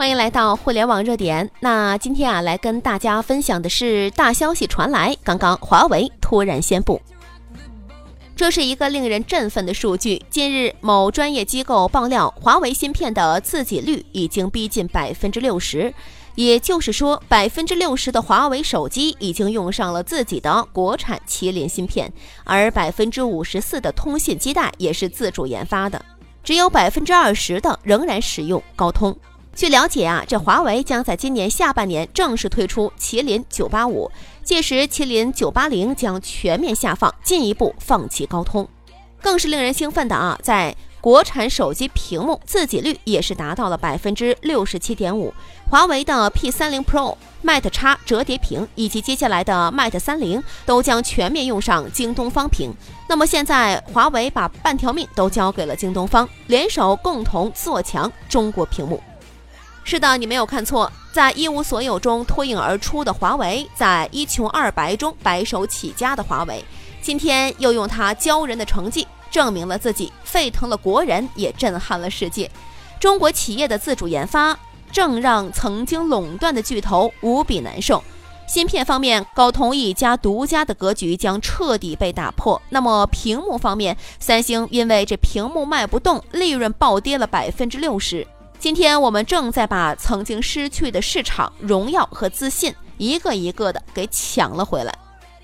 [0.00, 1.50] 欢迎来到互联网热点。
[1.60, 6.98] 那今天啊，来跟大家分享的是大消息传来，刚刚华为突然宣布，
[8.34, 10.24] 这是一个令人振奋的数据。
[10.30, 15.92] 近日，某专业机构爆料，华为芯片的自给率已经逼近百分之六十，
[16.34, 22.10] 也就是说，百分之六十的华为手机已经用上了自己的国产麒麟芯片，
[22.44, 26.02] 而百分之五十四的通信基带也是自主研发的，
[26.42, 29.14] 只有百分之二十的仍然使用高通。
[29.60, 34.10] 据了解啊，这华为将在今年下半年正式推出麒麟九八五，
[34.42, 38.66] 届时麒麟九八零将全面下放，进一步放弃高通。
[39.20, 45.30] 更是令人兴奋的啊，在国产手机屏幕自给率也是达到了百分之六十七点五，
[45.68, 52.72] 华为的 P 三零 Pro、Mate 叉折叠屏以及接下来的 Mate 三零都将全面用上京东方屏。
[53.06, 58.98] 那么现在华为把半条命都交给了京东方，联手共同做强中国屏幕。
[59.90, 66.64] 是的，你没有看错，在一无所有中脱颖而出的华为，在一穷二白中白手起家的华为，
[67.02, 72.48] 今天又用它骄人的成绩证明了自己，沸腾了国人，也震撼了世界。
[73.00, 74.56] 中国企业的自主研发，
[74.92, 78.00] 正让曾经垄断的巨头无比难受。
[78.46, 82.62] 芯片方面，高通一家独家的格局将彻底被打破。
[82.68, 88.24] 那么屏幕方面，三星因为这屏幕卖不动，利润暴跌了百分之六十。
[88.60, 94.94] 今天我们正在把曾经失去的市场荣耀和自信一个一个的给抢了回来。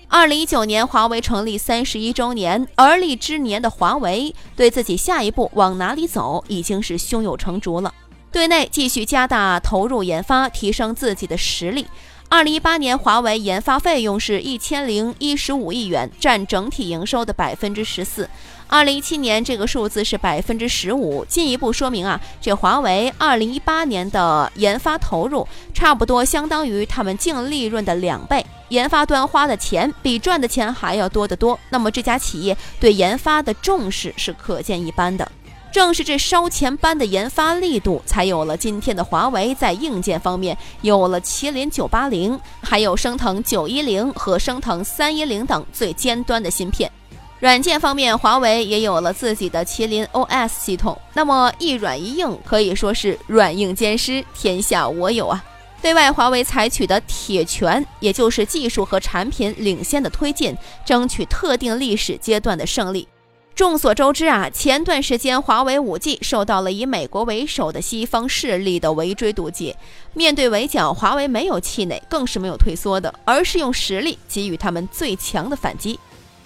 [0.07, 7.91] 二零一九年，华为成立三十一周年，而立之年的华为对自己下一步往哪里走已经是胸有成竹了。
[8.31, 11.87] 对内继续加大投入研发，提升自己的实力。
[12.29, 18.29] 二零一八年，华为研发费用是一千零一十五亿元，占整体营收的百分之十四。
[18.67, 31.57] 二零一七年，这个数字是百分之十五，进一步说明啊，这华为二零一八年的研发投入差不多相当于他们净利润的两倍，研发端花的钱比赚的钱还要多得多。
[31.69, 35.31] 那么这家企业对研发的重视是可见一斑的。
[35.71, 39.53] 正是这烧钱般的研发力度，才有了今天的华为。
[39.53, 46.91] 在硬件方面，有了麒麟九八零，还有升腾九一零和升腾三一零等最尖端的芯片。
[47.39, 50.99] 软件方面，华为也有了自己的麒麟 OS 系统。
[51.13, 55.43] 那么一软一硬，可以说是软硬兼施，天下我有啊。
[55.79, 63.07] 对外，华为采取的铁拳，也就是技术和产品领先的推进，争取特定历史阶段的胜利。
[63.57, 69.75] 众所周知啊，前段时间华为五 G 受到了以美国为首的西方势力的围追堵截。
[70.13, 75.99] 面对围剿，华为没有气馁，更是没有退缩的，而是用实力给予他们最强的反击。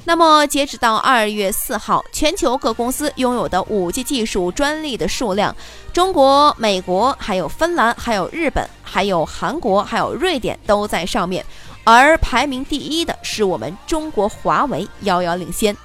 [0.06, 5.54] 那么，截止到二月四号，全球各公司拥有的五 G 技术专利的数量，
[5.92, 11.46] 中国、美国、还有芬兰、还有日本、还有韩国、还有瑞典都在上面，
[11.84, 15.76] 而排名第一的是我们中国华为，遥遥领先。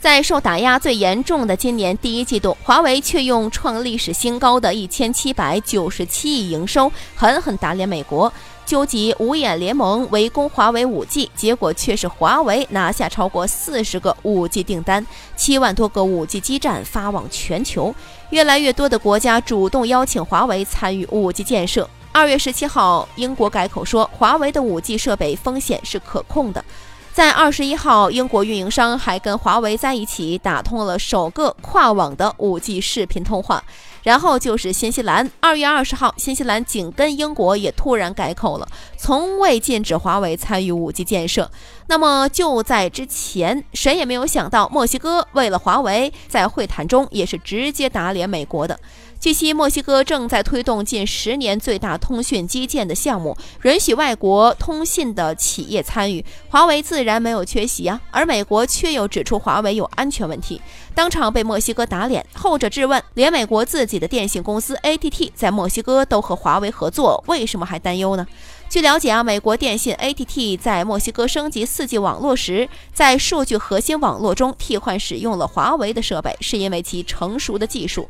[0.00, 8.32] 在受打压最严重的今年第一季度，华为却用创历史新高的一千七百九十七亿营收，狠狠打脸美国，
[8.64, 15.06] 纠集五眼联盟围攻华为五 G，结果却是华为拿下超过四十个五 G 订单，
[15.36, 17.94] 七万多个五 G 基站发往全球，
[18.30, 21.86] 越来越多的国家主动邀请华为参与五 G 建设。
[22.10, 26.64] 二月十七号，英国改口说，华为的五 G 设备风险是可控的。
[27.12, 33.62] 在二十一号，英国运营商还跟华为在一起打通了首个跨网的五 G 视频通话。
[34.02, 38.66] 然后就是新西兰，二月二十号，新西兰紧跟英国也突然改口了，
[38.96, 41.50] 从未禁止华为参与五 G 建设。
[41.88, 48.80] 那么就在之前，谁也没有想到，墨西哥为了华为，在会谈中也是直接打脸美国的。
[49.20, 58.00] 据悉，墨西哥正在推动近十年最大通讯基建的项目，允许外国通信的企业参与，华为自然没有缺席啊。
[58.10, 60.58] 而美国却又指出华为有安全问题，
[60.94, 62.24] 当场被墨西哥打脸。
[62.32, 68.26] 后者质问，连美国自己的电信公司 ATT 在墨西哥都和华为合作，为什么还担忧呢？
[68.70, 78.08] 据了解啊，美国电信 ATT 在墨西哥升级 4G 网络时，在数据核心网络中替换使用了华为的设备，是因为其成熟的技术。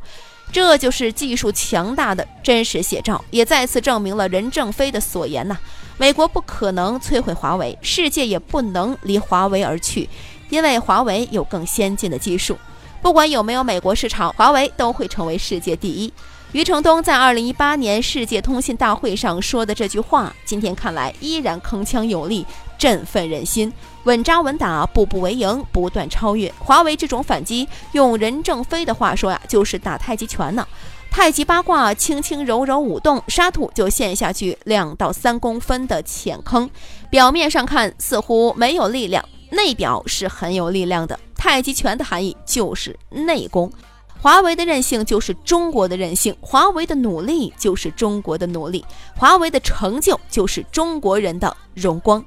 [0.51, 5.57] 这就是技术强大的真实写照，也再次证明了任正非的所言呐：
[5.97, 10.09] 美国不可能摧毁华为，世界也不能离华为而去，
[10.49, 12.57] 因为华为有更先进的技术。
[13.01, 16.11] 不管有没有美国市场，华为都会成为世界第一。
[16.51, 22.45] 余承东在二零一八年世界通信大会上说的这句话，今天看来依然铿锵有力，
[22.81, 23.71] 振奋人心。
[24.05, 26.51] 稳扎稳打，步步为营，不断超越。
[26.57, 30.67] 华为这种反击，用任正非的话说呀，就是打太极拳呢。
[31.11, 36.67] 太极八卦轻轻柔柔舞动，沙土就陷下去两到三公分的浅坑。
[37.11, 41.19] 表面上看似乎没有力量，内表是很有力量的。
[41.35, 43.71] 太极拳的含义就是内功。
[44.19, 48.83] 华为的韧性就是中国的韧性，华为的努力就是中国的努力，
[49.15, 52.23] 华为的成就就是中国人的荣光。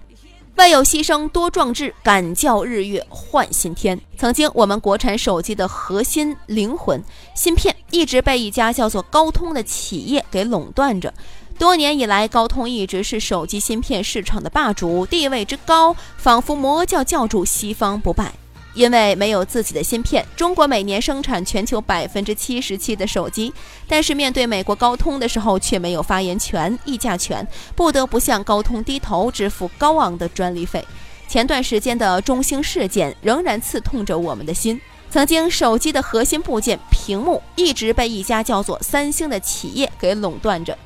[0.56, 4.00] 为有牺牲多壮志，敢叫日月换新天。
[4.16, 7.02] 曾经，我们国产手机的核心灵魂
[7.34, 11.12] 芯片一直被一家叫做高通的企业给垄断着。
[11.58, 18.32] 多年以来，高通一直是手机芯片市场的霸主，地位之高，仿佛魔教教主西方不败。
[18.74, 23.52] 因为没有自己的芯片，中国每年生产全球百分之七十七的手机，
[23.88, 30.84] 但是面对美国高通的时候却没有发言权、议价权，不得不向高通低头，支付高昂的专利费。
[31.26, 34.80] 前段时间的中兴事件仍然刺痛着我们的心。
[35.10, 40.76] 曾经手机的核心部件屏幕一直被一家叫做三星的企业给垄断着。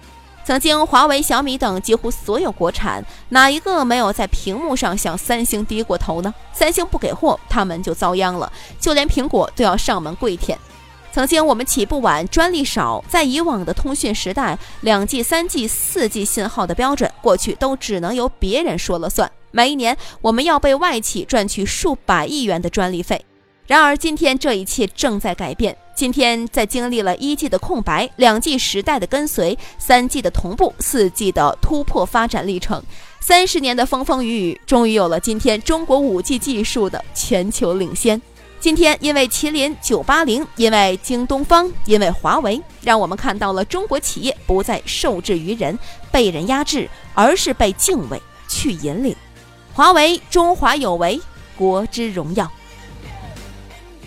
[0.48, 6.34] 曾经，华为、小米等几乎所有国产，哪一个没有在屏幕上向三星低过头呢？
[6.54, 8.50] 三星不给货，他们就遭殃了，
[8.80, 10.58] 就连苹果都要上门跪舔。
[11.12, 19.30] 曾经我们起步晚，专利少，在以往的通讯时代，两 G、三 G、四 G 信号的标准，过去都只能由别人说了算。
[19.50, 23.22] 每一年，我们要被外企赚取数百亿元的专利费。
[23.66, 25.76] 然而，今天这一切正在改变。
[25.98, 32.80] 今天，在经历了一 G 的空白、两 G 时代的跟随、三 G 的同步、四 G 的突破发展历程，
[33.18, 38.22] 三十年的风风雨雨，终于有了今天中国五 G 技术的全球领先。
[38.60, 45.76] 今天，因为麒麟九八零，因为京东方，因为华为，让我们看到了中国企业不再受制于人、
[46.12, 49.16] 被人压制，而是被敬畏去引领。
[49.74, 51.20] 华为，中华有为，
[51.56, 52.48] 国之荣耀。